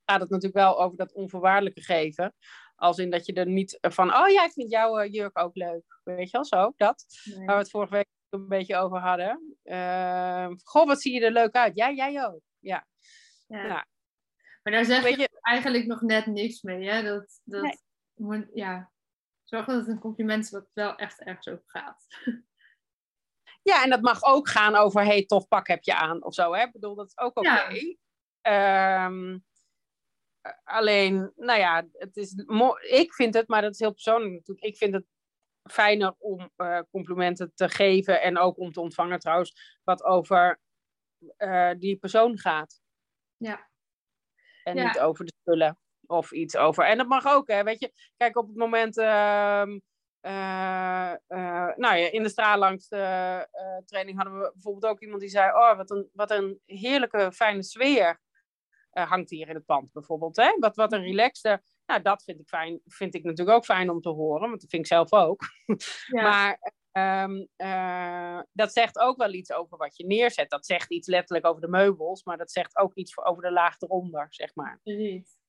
gaat 0.06 0.22
het 0.22 0.30
natuurlijk 0.30 0.54
wel 0.54 0.82
over 0.82 0.98
dat 0.98 1.14
onvoorwaardelijke 1.14 1.82
geven. 1.82 2.36
Als 2.76 2.98
in 2.98 3.10
dat 3.10 3.26
je 3.26 3.34
er 3.34 3.48
niet 3.48 3.78
van, 3.82 4.16
oh 4.16 4.30
ja, 4.30 4.46
ik 4.46 4.52
vind 4.52 4.72
jouw 4.72 4.98
eh, 4.98 5.12
jurk 5.14 5.40
ook 5.40 5.56
leuk. 5.56 6.00
Weet 6.04 6.30
je 6.30 6.32
wel, 6.32 6.46
zo, 6.46 6.74
dat. 6.78 7.06
Nee. 7.24 7.46
Waar 7.46 7.56
we 7.56 7.62
het 7.62 7.70
vorige 7.70 7.94
week 7.94 8.08
een 8.30 8.48
beetje 8.48 8.78
over 8.78 9.00
hadden. 9.00 9.58
Ehm, 9.64 10.56
goh, 10.64 10.86
wat 10.86 11.02
zie 11.02 11.14
je 11.14 11.26
er 11.26 11.32
leuk 11.32 11.56
uit. 11.56 11.76
Ja, 11.76 11.92
jij 11.92 12.26
ook. 12.26 12.42
Ja, 12.60 12.88
Ja. 13.48 13.66
Ja. 13.66 13.88
Maar 14.64 14.74
daar 14.74 14.86
zeg 14.86 15.10
je 15.10 15.20
je, 15.20 15.40
eigenlijk 15.42 15.86
nog 15.86 16.02
net 16.02 16.26
niks 16.26 16.62
mee. 16.62 16.90
Hè? 16.90 17.04
Dat, 17.04 17.40
dat 17.44 17.62
Nee. 17.62 17.80
moet, 18.14 18.48
ja. 18.54 18.92
Zorg 19.44 19.66
dat 19.66 19.76
het 19.76 19.88
een 19.88 20.00
compliment 20.00 20.44
is 20.44 20.52
wat 20.52 20.70
wel 20.74 20.96
echt 20.96 21.20
ergens 21.20 21.48
over 21.48 21.64
gaat. 21.66 22.06
ja, 23.70 23.84
en 23.84 23.90
dat 23.90 24.02
mag 24.02 24.24
ook 24.24 24.50
gaan 24.50 24.76
over, 24.76 25.04
hey, 25.04 25.26
tof 25.26 25.48
pak 25.48 25.68
heb 25.68 25.84
je 25.84 25.96
aan 25.96 26.24
of 26.24 26.34
zo. 26.34 26.54
Hè? 26.54 26.64
Ik 26.64 26.72
bedoel, 26.72 26.96
dat 26.96 27.08
is 27.08 27.18
ook 27.18 27.38
oké. 27.38 27.50
Ja. 27.50 27.70
Ehm, 28.42 29.38
eh, 30.42 30.52
alleen, 30.64 31.32
nou 31.36 31.60
ja, 31.60 31.88
het 31.92 32.18
is 32.18 32.34
ik 32.90 33.14
vind 33.14 33.34
het, 33.34 33.48
maar 33.48 33.62
dat 33.62 33.74
is 33.74 33.80
heel 33.80 33.92
persoonlijk 33.92 34.34
natuurlijk. 34.34 34.66
Ik 34.68 34.78
vind 34.78 34.94
het 34.94 35.06
fijner 35.70 36.16
om 36.18 36.52
eh, 36.56 36.80
complimenten 36.92 37.52
te 37.56 37.70
geven 37.70 38.22
en 38.22 38.38
ook 38.38 38.58
om 38.58 38.72
te 38.72 38.82
ontvangen 38.82 39.20
trouwens, 39.20 39.80
wat 39.84 40.04
over 40.04 40.60
eh, 41.38 41.72
die 41.78 41.98
persoon 41.98 42.38
gaat. 42.38 42.82
Ja. 43.38 43.70
En 44.64 44.76
Ja. 44.76 44.88
niet 44.88 45.00
over 45.00 45.26
de 45.26 45.34
spullen 45.42 45.80
of 46.06 46.32
iets 46.32 46.56
over. 46.58 46.86
En 46.86 46.98
dat 46.98 47.08
mag 47.08 47.26
ook, 47.26 47.48
hè, 47.48 47.64
weet 47.64 47.80
je. 47.80 47.94
Kijk, 48.18 48.38
op 48.38 48.48
het 48.48 48.58
moment, 48.58 48.98
ehm, 48.98 49.80
eh, 50.22 51.14
nou 51.76 51.96
ja, 51.96 52.12
in 52.12 52.24
de 52.24 52.30
straal 52.30 52.58
langs 52.58 52.88
de 52.88 52.98
eh, 53.52 53.78
training 53.86 54.18
hadden 54.18 54.40
we 54.40 54.52
bijvoorbeeld 54.54 54.94
ook 54.94 55.02
iemand 55.02 55.22
die 55.22 55.30
zei, 55.30 55.52
oh, 55.52 55.78
wat 55.78 55.92
een, 55.92 56.10
wat 56.14 56.32
een 56.32 56.62
heerlijke, 56.66 57.32
fijne 57.32 57.64
sfeer 57.64 58.20
eh, 58.92 59.10
hangt 59.10 59.30
hier 59.30 59.50
in 59.50 59.56
het 59.56 59.66
pand 59.66 59.92
bijvoorbeeld. 59.92 60.36
Hè? 60.36 60.56
Wat, 60.60 60.76
wat 60.76 60.94
een 60.94 61.02
relaxte, 61.02 61.62
nou 61.86 62.02
dat 62.02 62.24
vind 62.24 62.40
ik, 62.40 62.48
fijn, 62.48 62.82
vind 62.86 63.16
ik 63.16 63.24
natuurlijk 63.24 63.58
ook 63.58 63.66
fijn 63.66 63.90
om 63.90 64.02
te 64.02 64.10
horen, 64.10 64.50
want 64.50 64.62
dat 64.62 64.70
vind 64.70 64.82
ik 64.82 64.88
zelf 64.88 65.14
ook. 65.14 65.42
Ja. 66.08 66.22
Maar 66.22 66.74
ehm, 66.92 67.46
eh, 67.56 68.40
dat 68.52 68.74
zegt 68.74 69.00
ook 69.00 69.18
wel 69.18 69.34
iets 69.34 69.52
over 69.54 69.78
wat 69.78 69.98
je 69.98 70.06
neerzet. 70.06 70.50
Dat 70.50 70.66
zegt 70.66 70.92
iets 70.92 71.08
letterlijk 71.08 71.48
over 71.48 71.62
de 71.62 71.68
meubels, 71.68 72.24
maar 72.24 72.38
dat 72.38 72.52
zegt 72.52 72.78
ook 72.78 72.94
iets 72.94 73.18
over 73.18 73.44
de 73.44 73.52
laag 73.52 73.80
eronder, 73.80 74.28
zeg 74.30 74.56
maar. 74.56 74.80
Precies. 74.84 75.40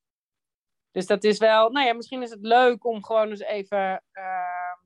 Dus 0.91 1.07
dat 1.07 1.25
is 1.25 1.39
wel, 1.39 1.71
nou 1.71 1.87
ja, 1.87 1.93
misschien 1.93 2.23
is 2.23 2.31
het 2.31 2.43
leuk 2.43 2.85
om 2.85 3.05
gewoon 3.05 3.29
eens 3.29 3.41
even 3.41 4.05
ehm, 4.13 4.79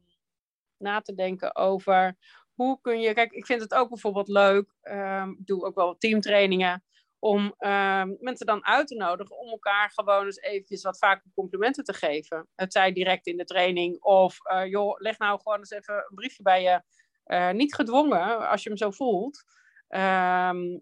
na 0.77 1.01
te 1.01 1.15
denken 1.15 1.57
over 1.57 2.17
hoe 2.55 2.81
kun 2.81 3.01
je. 3.01 3.13
Kijk, 3.13 3.33
ik 3.33 3.47
vind 3.47 3.61
het 3.61 3.75
ook 3.75 3.89
bijvoorbeeld 3.89 4.29
leuk, 4.29 4.75
ehm, 4.81 5.31
ik 5.31 5.47
doe 5.47 5.65
ook 5.65 5.75
wel 5.75 5.97
teamtrainingen, 5.97 6.85
om 7.27 7.55
ehm, 7.59 8.15
mensen 8.19 8.47
dan 8.47 8.65
uit 8.65 8.87
te 8.87 8.95
nodigen 8.95 9.39
om 9.39 9.49
elkaar 9.49 9.91
gewoon 9.91 10.25
eens 10.25 10.41
eventjes 10.41 10.83
wat 10.83 10.99
vaker 10.99 11.31
complimenten 11.35 11.85
te 11.85 11.93
geven. 11.93 12.49
Het 12.55 12.73
zij 12.73 12.93
direct 12.93 13.27
in 13.27 13.37
de 13.37 13.45
training 13.45 14.03
of 14.03 14.39
eh, 14.43 14.67
joh, 14.67 15.01
leg 15.01 15.19
nou 15.19 15.41
gewoon 15.43 15.59
eens 15.59 15.71
even 15.71 15.95
een 15.95 16.15
briefje 16.15 16.43
bij 16.43 16.63
je. 16.63 16.83
Eh, 17.25 17.51
niet 17.51 17.75
gedwongen, 17.75 18.49
als 18.49 18.63
je 18.63 18.69
hem 18.69 18.79
zo 18.79 18.91
voelt. 18.91 19.45
Ehm, 19.89 20.79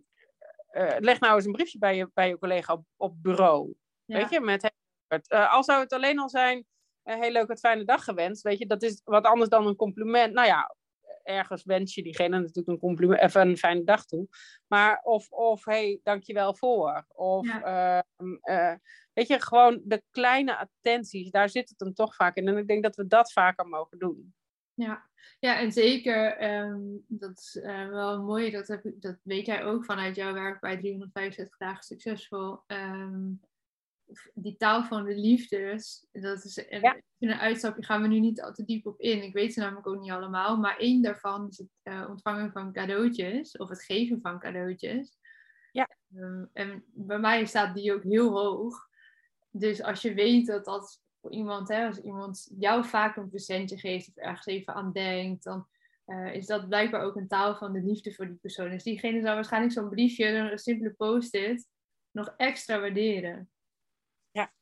eh, 0.66 0.96
leg 0.98 1.20
nou 1.20 1.34
eens 1.34 1.44
een 1.44 1.52
briefje 1.52 1.78
bij 1.78 1.96
je, 1.96 2.10
bij 2.14 2.28
je 2.28 2.38
collega 2.38 2.72
op, 2.72 2.84
op 2.96 3.22
bureau. 3.22 3.74
Ja. 4.04 4.16
Weet 4.16 4.30
je, 4.30 4.40
met 4.40 4.72
al 5.28 5.64
zou 5.64 5.80
het 5.80 5.92
alleen 5.92 6.18
al 6.18 6.28
zijn, 6.28 6.66
heel 7.02 7.30
leuk, 7.30 7.48
het 7.48 7.60
fijne 7.60 7.84
dag 7.84 8.04
gewenst. 8.04 8.42
Weet 8.42 8.58
je, 8.58 8.66
dat 8.66 8.82
is 8.82 9.00
wat 9.04 9.24
anders 9.24 9.50
dan 9.50 9.66
een 9.66 9.76
compliment. 9.76 10.32
Nou 10.32 10.46
ja, 10.46 10.74
ergens 11.24 11.64
wens 11.64 11.94
je 11.94 12.02
diegene 12.02 12.38
natuurlijk 12.38 12.68
een 12.68 12.78
compliment, 12.78 13.20
even 13.20 13.48
een 13.48 13.56
fijne 13.56 13.84
dag 13.84 14.04
toe. 14.04 14.28
Maar 14.66 15.00
of, 15.02 15.30
of 15.30 15.64
hey, 15.64 16.00
dankjewel 16.02 16.56
voor. 16.56 17.06
Of, 17.08 17.48
ehm, 17.48 18.34
eh, 18.40 18.74
weet 19.12 19.28
je, 19.28 19.40
gewoon 19.40 19.80
de 19.84 20.02
kleine 20.10 20.56
attenties, 20.56 21.30
daar 21.30 21.48
zit 21.48 21.68
het 21.68 21.80
hem 21.80 21.94
toch 21.94 22.14
vaak 22.14 22.36
in. 22.36 22.48
En 22.48 22.56
ik 22.56 22.68
denk 22.68 22.82
dat 22.82 22.96
we 22.96 23.06
dat 23.06 23.32
vaker 23.32 23.66
mogen 23.66 23.98
doen. 23.98 24.34
Ja, 24.74 25.10
ja 25.38 25.58
en 25.58 25.72
zeker, 25.72 26.36
ehm, 26.36 26.80
dat 27.06 27.38
is 27.38 27.60
eh, 27.62 27.88
wel 27.88 28.22
mooi, 28.22 28.50
dat, 28.50 28.68
heb, 28.68 28.82
dat 28.94 29.16
weet 29.22 29.46
jij 29.46 29.64
ook 29.64 29.84
vanuit 29.84 30.16
jouw 30.16 30.32
werk 30.32 30.60
bij 30.60 30.76
365 30.76 31.56
dagen 31.58 31.82
succesvol. 31.82 32.58
Ehm, 32.66 33.32
die 34.34 34.56
taal 34.56 34.84
van 34.84 35.04
de 35.04 35.14
liefdes, 35.14 36.06
dat 36.12 36.44
is 36.44 36.66
en 36.66 36.80
Ja. 36.80 37.00
in 37.18 37.30
een 37.30 37.38
uitstapje 37.38 37.84
gaan 37.84 38.02
we 38.02 38.08
nu 38.08 38.20
niet 38.20 38.42
al 38.42 38.52
te 38.52 38.64
diep 38.64 38.86
op 38.86 39.00
in. 39.00 39.22
Ik 39.22 39.32
weet 39.32 39.52
ze 39.52 39.60
namelijk 39.60 39.86
ook 39.86 40.00
niet 40.00 40.10
allemaal, 40.10 40.56
maar 40.56 40.76
één 40.76 41.02
daarvan 41.02 41.48
is 41.48 41.58
het 41.58 41.68
eh, 41.82 42.06
ontvangen 42.08 42.52
van 42.52 42.72
cadeautjes 42.72 43.56
of 43.56 43.68
het 43.68 43.82
geven 43.82 44.20
van 44.20 44.38
cadeautjes. 44.38 45.18
Ja. 45.72 45.88
Ehm, 46.14 46.44
en 46.52 46.84
bij 46.86 47.18
mij 47.18 47.44
staat 47.44 47.74
die 47.74 47.92
ook 47.94 48.02
heel 48.02 48.30
hoog. 48.30 48.88
Dus 49.50 49.82
als 49.82 50.02
je 50.02 50.14
weet 50.14 50.46
dat 50.46 50.64
dat 50.64 51.02
voor 51.20 51.30
iemand, 51.32 51.68
hè, 51.68 51.86
als 51.86 51.98
iemand 51.98 52.50
jou 52.58 52.84
vaak 52.84 53.16
een 53.16 53.28
presentje 53.28 53.78
geeft 53.78 54.08
of 54.08 54.16
ergens 54.16 54.46
even 54.46 54.74
aan 54.74 54.92
denkt, 54.92 55.44
dan 55.44 55.66
uh, 56.06 56.34
is 56.34 56.46
dat 56.46 56.68
blijkbaar 56.68 57.02
ook 57.02 57.16
een 57.16 57.28
taal 57.28 57.56
van 57.56 57.72
de 57.72 57.82
liefde 57.82 58.12
voor 58.14 58.26
die 58.26 58.38
persoon. 58.40 58.70
Dus 58.70 58.82
diegene 58.82 59.20
zou 59.20 59.34
waarschijnlijk 59.34 59.72
zo'n 59.72 59.88
briefje, 59.88 60.26
een 60.26 60.58
simpele 60.58 60.92
post-it, 60.92 61.68
nog 62.10 62.34
extra 62.36 62.80
waarderen. 62.80 63.50
Ja, 64.34 64.52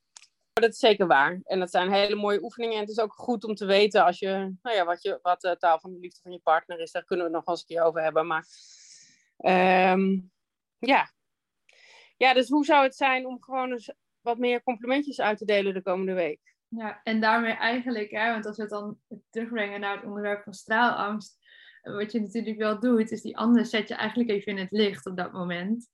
dat 0.53 0.71
is 0.71 0.79
zeker 0.79 1.07
waar. 1.07 1.41
En 1.43 1.59
dat 1.59 1.71
zijn 1.71 1.93
hele 1.93 2.15
mooie 2.15 2.43
oefeningen. 2.43 2.75
En 2.75 2.81
het 2.81 2.91
is 2.91 3.01
ook 3.01 3.13
goed 3.13 3.45
om 3.45 3.55
te 3.55 3.67
weten 3.67 4.05
als 4.05 4.19
je, 4.19 4.55
nou 4.63 4.77
ja, 4.77 4.85
wat, 4.85 5.03
je, 5.03 5.19
wat 5.23 5.41
de 5.41 5.57
taal 5.57 5.81
van 5.81 5.93
de 5.93 5.99
liefde 5.99 6.21
van 6.23 6.33
je 6.33 6.39
partner 6.39 6.81
is. 6.81 6.91
Daar 6.91 7.05
kunnen 7.05 7.27
we 7.27 7.33
het 7.33 7.39
nog 7.39 7.47
wel 7.47 7.55
eens 7.55 7.65
een 7.69 7.77
keer 7.77 7.87
over 7.87 8.03
hebben. 8.03 8.27
Maar 8.27 8.47
um, 9.93 10.31
ja. 10.79 11.13
Ja, 12.17 12.35
dus 12.35 12.49
hoe 12.49 12.65
zou 12.65 12.83
het 12.83 12.97
zijn 12.97 13.27
om 13.27 13.43
gewoon 13.43 13.73
eens 13.73 13.93
wat 14.21 14.39
meer 14.39 14.63
complimentjes 14.63 15.21
uit 15.21 15.39
te 15.39 15.45
delen 15.45 15.75
de 15.75 15.83
komende 15.83 16.13
week? 16.13 16.41
Ja, 16.69 17.01
en 17.03 17.21
daarmee 17.21 17.53
eigenlijk, 17.53 18.11
hè, 18.11 18.31
want 18.31 18.47
als 18.47 18.57
we 18.57 18.63
het 18.63 18.71
dan 18.71 18.99
terugbrengen 19.31 19.81
naar 19.81 19.97
het 19.97 20.05
onderwerp 20.05 20.43
van 20.43 20.55
straalangst, 20.55 21.39
wat 21.83 22.13
je 22.13 22.21
natuurlijk 22.21 22.59
wel 22.59 22.81
doet, 22.81 23.11
is 23.11 23.23
die 23.23 23.37
ander 23.37 23.67
zet 23.67 23.89
je 23.89 23.95
eigenlijk 23.95 24.31
even 24.31 24.53
in 24.53 24.59
het 24.59 24.71
licht 24.71 25.07
op 25.07 25.17
dat 25.17 25.33
moment. 25.33 25.89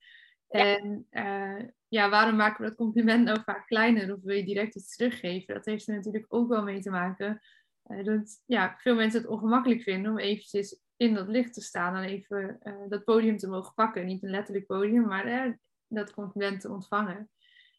En 0.48 1.06
uh, 1.10 1.68
ja, 1.88 2.10
waarom 2.10 2.36
maken 2.36 2.62
we 2.62 2.68
dat 2.68 2.76
compliment 2.76 3.24
nou 3.24 3.40
vaak 3.44 3.66
kleiner 3.66 4.14
of 4.14 4.22
wil 4.22 4.36
je 4.36 4.44
direct 4.44 4.74
iets 4.74 4.96
teruggeven? 4.96 5.54
Dat 5.54 5.64
heeft 5.64 5.88
er 5.88 5.94
natuurlijk 5.94 6.26
ook 6.28 6.48
wel 6.48 6.62
mee 6.62 6.80
te 6.80 6.90
maken 6.90 7.40
uh, 7.86 8.04
dat 8.04 8.42
ja, 8.46 8.76
veel 8.78 8.94
mensen 8.94 9.20
het 9.20 9.30
ongemakkelijk 9.30 9.82
vinden 9.82 10.10
om 10.10 10.18
eventjes 10.18 10.80
in 10.96 11.14
dat 11.14 11.28
licht 11.28 11.54
te 11.54 11.60
staan 11.60 11.96
en 11.96 12.04
even 12.04 12.58
uh, 12.62 12.74
dat 12.88 13.04
podium 13.04 13.36
te 13.36 13.48
mogen 13.48 13.74
pakken. 13.74 14.06
Niet 14.06 14.22
een 14.22 14.30
letterlijk 14.30 14.66
podium, 14.66 15.06
maar 15.06 15.58
dat 15.88 16.12
compliment 16.12 16.60
te 16.60 16.70
ontvangen. 16.70 17.30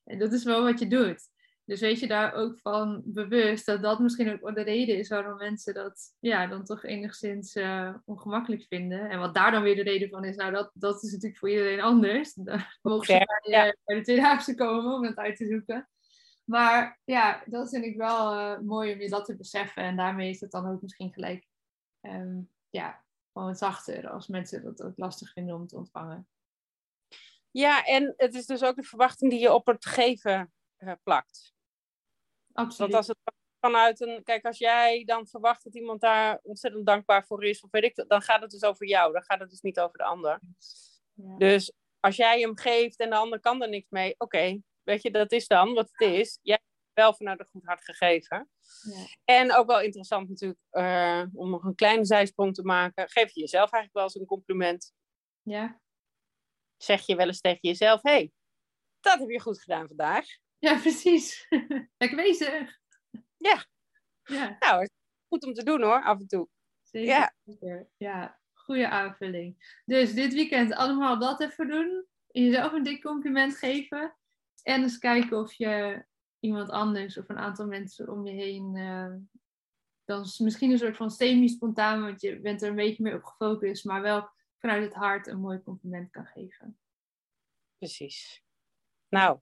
En 0.03 0.19
dat 0.19 0.33
is 0.33 0.43
wel 0.43 0.63
wat 0.63 0.79
je 0.79 0.87
doet. 0.87 1.29
Dus 1.69 1.79
weet 1.79 1.99
je 1.99 2.07
daar 2.07 2.33
ook 2.33 2.59
van 2.59 3.01
bewust 3.05 3.65
dat 3.65 3.81
dat 3.81 3.99
misschien 3.99 4.43
ook 4.43 4.55
de 4.55 4.61
reden 4.61 4.97
is 4.97 5.09
waarom 5.09 5.37
mensen 5.37 5.73
dat 5.73 6.15
ja, 6.19 6.47
dan 6.47 6.63
toch 6.63 6.83
enigszins 6.83 7.55
uh, 7.55 7.95
ongemakkelijk 8.05 8.65
vinden. 8.67 9.09
En 9.09 9.19
wat 9.19 9.33
daar 9.33 9.51
dan 9.51 9.63
weer 9.63 9.75
de 9.75 9.81
reden 9.81 10.09
van 10.09 10.23
is, 10.23 10.35
nou 10.35 10.51
dat, 10.51 10.71
dat 10.73 11.03
is 11.03 11.11
natuurlijk 11.11 11.39
voor 11.39 11.49
iedereen 11.49 11.81
anders. 11.81 12.33
Dan 12.43 12.61
mogen 12.81 13.05
ze 13.05 13.13
bij, 13.41 13.51
ja. 13.51 13.75
bij 13.85 13.95
de 13.95 14.01
tweedaagse 14.01 14.55
komen 14.55 14.93
om 14.93 15.03
het 15.03 15.17
uit 15.17 15.35
te 15.35 15.47
zoeken. 15.47 15.89
Maar 16.43 16.99
ja, 17.03 17.43
dat 17.45 17.69
vind 17.69 17.85
ik 17.85 17.97
wel 17.97 18.33
uh, 18.33 18.59
mooi 18.59 18.93
om 18.93 18.99
je 18.99 19.09
dat 19.09 19.25
te 19.25 19.37
beseffen. 19.37 19.83
En 19.83 19.95
daarmee 19.95 20.29
is 20.29 20.39
het 20.39 20.51
dan 20.51 20.67
ook 20.71 20.81
misschien 20.81 21.13
gelijk 21.13 21.47
um, 22.01 22.49
ja, 22.69 23.03
gewoon 23.33 23.55
zachter 23.55 24.09
als 24.09 24.27
mensen 24.27 24.63
dat 24.63 24.83
ook 24.83 24.97
lastig 24.97 25.31
vinden 25.31 25.55
om 25.55 25.67
te 25.67 25.77
ontvangen. 25.77 26.27
Ja, 27.51 27.85
en 27.85 28.13
het 28.17 28.33
is 28.33 28.45
dus 28.45 28.63
ook 28.63 28.75
de 28.75 28.83
verwachting 28.83 29.31
die 29.31 29.39
je 29.39 29.53
op 29.53 29.65
het 29.65 29.85
geven 29.85 30.53
uh, 30.79 30.91
plakt. 31.03 31.57
Absoluut. 32.59 32.91
Want 32.91 32.93
als 32.93 33.07
het 33.07 33.17
vanuit 33.59 34.01
een. 34.01 34.23
Kijk, 34.23 34.45
als 34.45 34.57
jij 34.57 35.03
dan 35.05 35.27
verwacht 35.27 35.63
dat 35.63 35.75
iemand 35.75 36.01
daar 36.01 36.39
ontzettend 36.43 36.85
dankbaar 36.85 37.25
voor 37.25 37.43
is, 37.43 37.61
of 37.61 37.71
weet 37.71 37.83
ik, 37.83 38.05
dan 38.07 38.21
gaat 38.21 38.41
het 38.41 38.51
dus 38.51 38.63
over 38.63 38.87
jou. 38.87 39.13
Dan 39.13 39.23
gaat 39.23 39.39
het 39.39 39.49
dus 39.49 39.61
niet 39.61 39.79
over 39.79 39.97
de 39.97 40.03
ander. 40.03 40.39
Ja. 41.13 41.37
Dus 41.37 41.73
als 41.99 42.15
jij 42.15 42.39
hem 42.39 42.57
geeft 42.57 42.99
en 42.99 43.09
de 43.09 43.15
ander 43.15 43.39
kan 43.39 43.61
er 43.61 43.69
niks 43.69 43.89
mee, 43.89 44.15
oké, 44.17 44.61
weet 44.83 45.01
je, 45.01 45.11
dat 45.11 45.31
is 45.31 45.47
dan 45.47 45.73
wat 45.73 45.89
het 45.91 46.09
is. 46.09 46.39
Jij 46.41 46.59
hebt 46.61 46.93
wel 46.93 47.13
vanuit 47.13 47.39
een 47.39 47.45
goed 47.45 47.65
hart 47.65 47.83
gegeven. 47.83 48.49
Ja. 48.81 49.05
En 49.23 49.53
ook 49.53 49.67
wel 49.67 49.81
interessant 49.81 50.29
natuurlijk, 50.29 50.59
uh, 50.71 51.23
om 51.33 51.49
nog 51.49 51.63
een 51.63 51.75
kleine 51.75 52.05
zijsprong 52.05 52.53
te 52.53 52.63
maken, 52.63 53.09
geef 53.09 53.33
je 53.33 53.39
jezelf 53.39 53.71
eigenlijk 53.71 53.93
wel 53.93 54.03
eens 54.03 54.15
een 54.15 54.25
compliment. 54.25 54.93
Ja. 55.41 55.81
Zeg 56.77 57.05
je 57.05 57.15
wel 57.15 57.27
eens 57.27 57.41
tegen 57.41 57.59
jezelf, 57.61 58.01
hé, 58.01 58.11
hey, 58.11 58.31
dat 58.99 59.19
heb 59.19 59.29
je 59.29 59.39
goed 59.39 59.61
gedaan 59.61 59.87
vandaag. 59.87 60.25
Ja, 60.59 60.79
precies. 60.79 61.47
Lekker 61.97 62.15
bezig. 62.17 62.79
Ja. 63.37 63.65
ja. 64.23 64.55
Nou, 64.59 64.87
goed 65.27 65.45
om 65.45 65.53
te 65.53 65.63
doen 65.63 65.81
hoor, 65.81 66.03
af 66.03 66.19
en 66.19 66.27
toe. 66.27 66.47
Zeker. 66.81 67.33
Ja. 67.43 67.85
Ja, 67.97 68.39
goede 68.53 68.89
aanvulling. 68.89 69.81
Dus 69.85 70.13
dit 70.13 70.33
weekend 70.33 70.73
allemaal 70.73 71.19
dat 71.19 71.41
even 71.41 71.67
doen. 71.67 72.05
Jezelf 72.27 72.73
een 72.73 72.83
dik 72.83 73.01
compliment 73.01 73.57
geven. 73.57 74.15
En 74.63 74.81
eens 74.81 74.97
kijken 74.97 75.37
of 75.37 75.53
je 75.53 76.05
iemand 76.39 76.69
anders 76.69 77.17
of 77.17 77.29
een 77.29 77.37
aantal 77.37 77.67
mensen 77.67 78.09
om 78.09 78.25
je 78.25 78.33
heen. 78.33 78.75
Uh, 78.75 79.15
dan 80.05 80.21
is 80.21 80.39
misschien 80.39 80.71
een 80.71 80.77
soort 80.77 80.97
van 80.97 81.11
semi-spontaan, 81.11 82.01
want 82.01 82.21
je 82.21 82.39
bent 82.39 82.61
er 82.61 82.69
een 82.69 82.75
beetje 82.75 83.03
meer 83.03 83.15
op 83.15 83.23
gefocust, 83.23 83.85
maar 83.85 84.01
wel 84.01 84.29
vanuit 84.57 84.83
het 84.83 84.93
hart 84.93 85.27
een 85.27 85.39
mooi 85.39 85.61
compliment 85.63 86.11
kan 86.11 86.25
geven. 86.25 86.79
Precies. 87.77 88.43
Nou, 89.09 89.39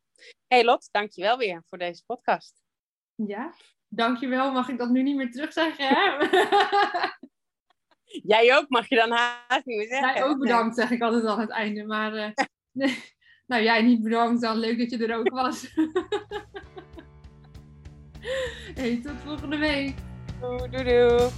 hey 0.47 0.63
Lot, 0.63 0.89
dankjewel 0.91 1.37
weer 1.37 1.63
voor 1.67 1.77
deze 1.77 2.03
podcast. 2.05 2.61
Ja, 3.15 3.53
dankjewel. 3.87 4.51
Mag 4.51 4.69
ik 4.69 4.77
dat 4.77 4.89
nu 4.89 5.03
niet 5.03 5.15
meer 5.15 5.31
terugzeggen? 5.31 5.87
Hè? 5.87 6.17
Jij 8.33 8.57
ook, 8.57 8.69
mag 8.69 8.89
je 8.89 8.95
dan 8.95 9.11
haast 9.11 9.65
niet 9.65 9.77
meer 9.77 9.87
zeggen. 9.87 10.13
Jij 10.13 10.23
ook 10.23 10.39
bedankt, 10.39 10.75
zeg 10.75 10.91
ik 10.91 11.01
altijd 11.01 11.25
aan 11.25 11.39
het 11.39 11.49
einde. 11.49 11.85
Maar 11.85 12.13
uh, 12.13 12.29
nee. 12.71 13.03
nou, 13.47 13.63
jij 13.63 13.81
niet 13.81 14.03
bedankt 14.03 14.41
dan. 14.41 14.57
Leuk 14.57 14.77
dat 14.77 14.89
je 14.89 15.07
er 15.07 15.17
ook 15.17 15.29
was. 15.29 15.61
hey, 18.79 18.99
tot 19.03 19.15
volgende 19.25 19.57
week. 19.57 19.95
Doei, 20.39 20.69
doei, 20.69 20.83
doei. 20.83 21.29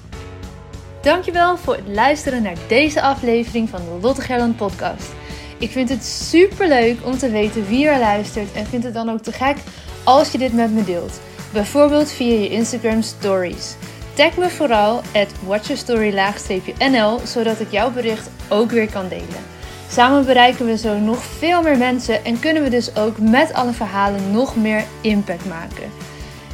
Dankjewel 1.01 1.57
voor 1.57 1.75
het 1.75 1.87
luisteren 1.87 2.41
naar 2.41 2.67
deze 2.67 3.01
aflevering 3.01 3.69
van 3.69 3.85
de 3.85 3.99
Lotte 4.01 4.21
Gerland 4.21 4.55
podcast. 4.55 5.18
Ik 5.59 5.71
vind 5.71 5.89
het 5.89 6.05
super 6.05 6.67
leuk 6.67 6.97
om 7.03 7.17
te 7.17 7.29
weten 7.29 7.67
wie 7.67 7.87
er 7.87 7.99
luistert 7.99 8.51
en 8.53 8.65
vind 8.65 8.83
het 8.83 8.93
dan 8.93 9.09
ook 9.09 9.21
te 9.21 9.31
gek 9.31 9.57
als 10.03 10.31
je 10.31 10.37
dit 10.37 10.53
met 10.53 10.71
me 10.71 10.83
deelt. 10.83 11.19
Bijvoorbeeld 11.53 12.11
via 12.11 12.39
je 12.39 12.49
Instagram 12.49 13.01
stories. 13.01 13.75
Tag 14.13 14.37
me 14.37 14.49
vooral 14.49 15.01
at 15.13 15.27
watchyourstory-nl 15.45 17.19
zodat 17.25 17.59
ik 17.59 17.71
jouw 17.71 17.91
bericht 17.91 18.29
ook 18.49 18.71
weer 18.71 18.91
kan 18.91 19.07
delen. 19.07 19.43
Samen 19.89 20.25
bereiken 20.25 20.65
we 20.65 20.77
zo 20.77 20.97
nog 20.97 21.23
veel 21.23 21.61
meer 21.61 21.77
mensen 21.77 22.25
en 22.25 22.39
kunnen 22.39 22.63
we 22.63 22.69
dus 22.69 22.95
ook 22.95 23.17
met 23.17 23.53
alle 23.53 23.71
verhalen 23.71 24.31
nog 24.31 24.55
meer 24.55 24.83
impact 25.01 25.45
maken. 25.45 25.91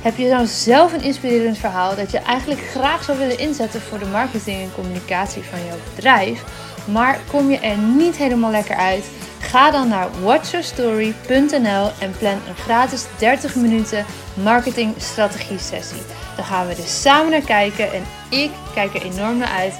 Heb 0.01 0.17
je 0.17 0.27
nou 0.27 0.45
zelf 0.45 0.93
een 0.93 1.03
inspirerend 1.03 1.57
verhaal 1.57 1.95
dat 1.95 2.11
je 2.11 2.17
eigenlijk 2.17 2.61
graag 2.61 3.03
zou 3.03 3.17
willen 3.17 3.39
inzetten 3.39 3.81
voor 3.81 3.99
de 3.99 4.05
marketing 4.05 4.61
en 4.61 4.73
communicatie 4.75 5.43
van 5.43 5.65
jouw 5.65 5.77
bedrijf? 5.95 6.43
Maar 6.85 7.19
kom 7.31 7.49
je 7.49 7.59
er 7.59 7.77
niet 7.77 8.15
helemaal 8.15 8.51
lekker 8.51 8.75
uit? 8.75 9.05
Ga 9.39 9.71
dan 9.71 9.87
naar 9.87 10.07
watchyourstory.nl 10.21 11.91
en 11.99 12.11
plan 12.19 12.39
een 12.47 12.55
gratis 12.55 13.05
30 13.17 13.55
minuten 13.55 14.05
marketing 14.33 14.93
strategie 14.97 15.59
sessie. 15.59 16.01
Dan 16.35 16.45
gaan 16.45 16.67
we 16.67 16.75
dus 16.75 17.01
samen 17.01 17.31
naar 17.31 17.41
kijken 17.41 17.93
en 17.93 18.03
ik 18.29 18.51
kijk 18.73 18.95
er 18.95 19.01
enorm 19.01 19.37
naar 19.37 19.51
uit 19.59 19.73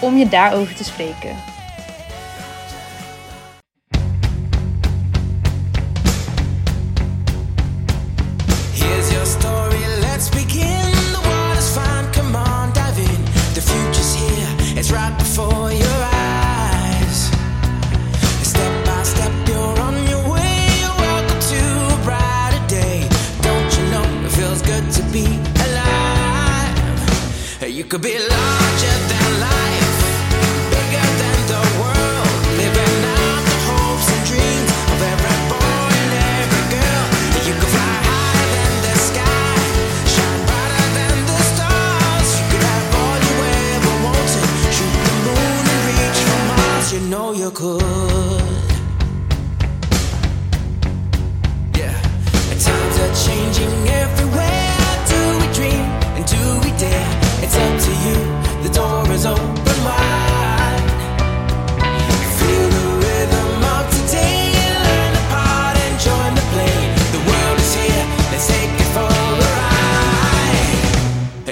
om 0.00 0.16
je 0.16 0.28
daarover 0.28 0.74
te 0.74 0.84
spreken. 0.84 1.51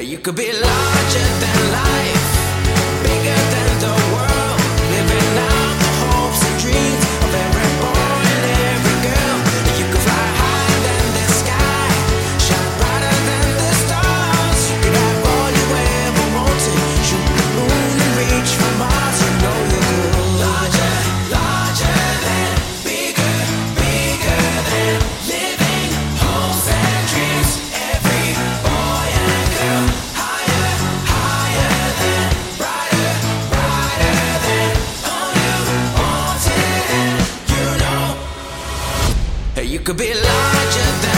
Ride. 0.01 0.09
You 0.09 0.19
could 0.19 0.37
be 0.37 0.53
larger 0.53 1.29
than 1.41 1.73
life, 1.73 3.03
bigger 3.03 3.41
than 3.51 3.60
could 39.85 39.97
be 39.97 40.13
larger 40.13 41.01
than. 41.01 41.10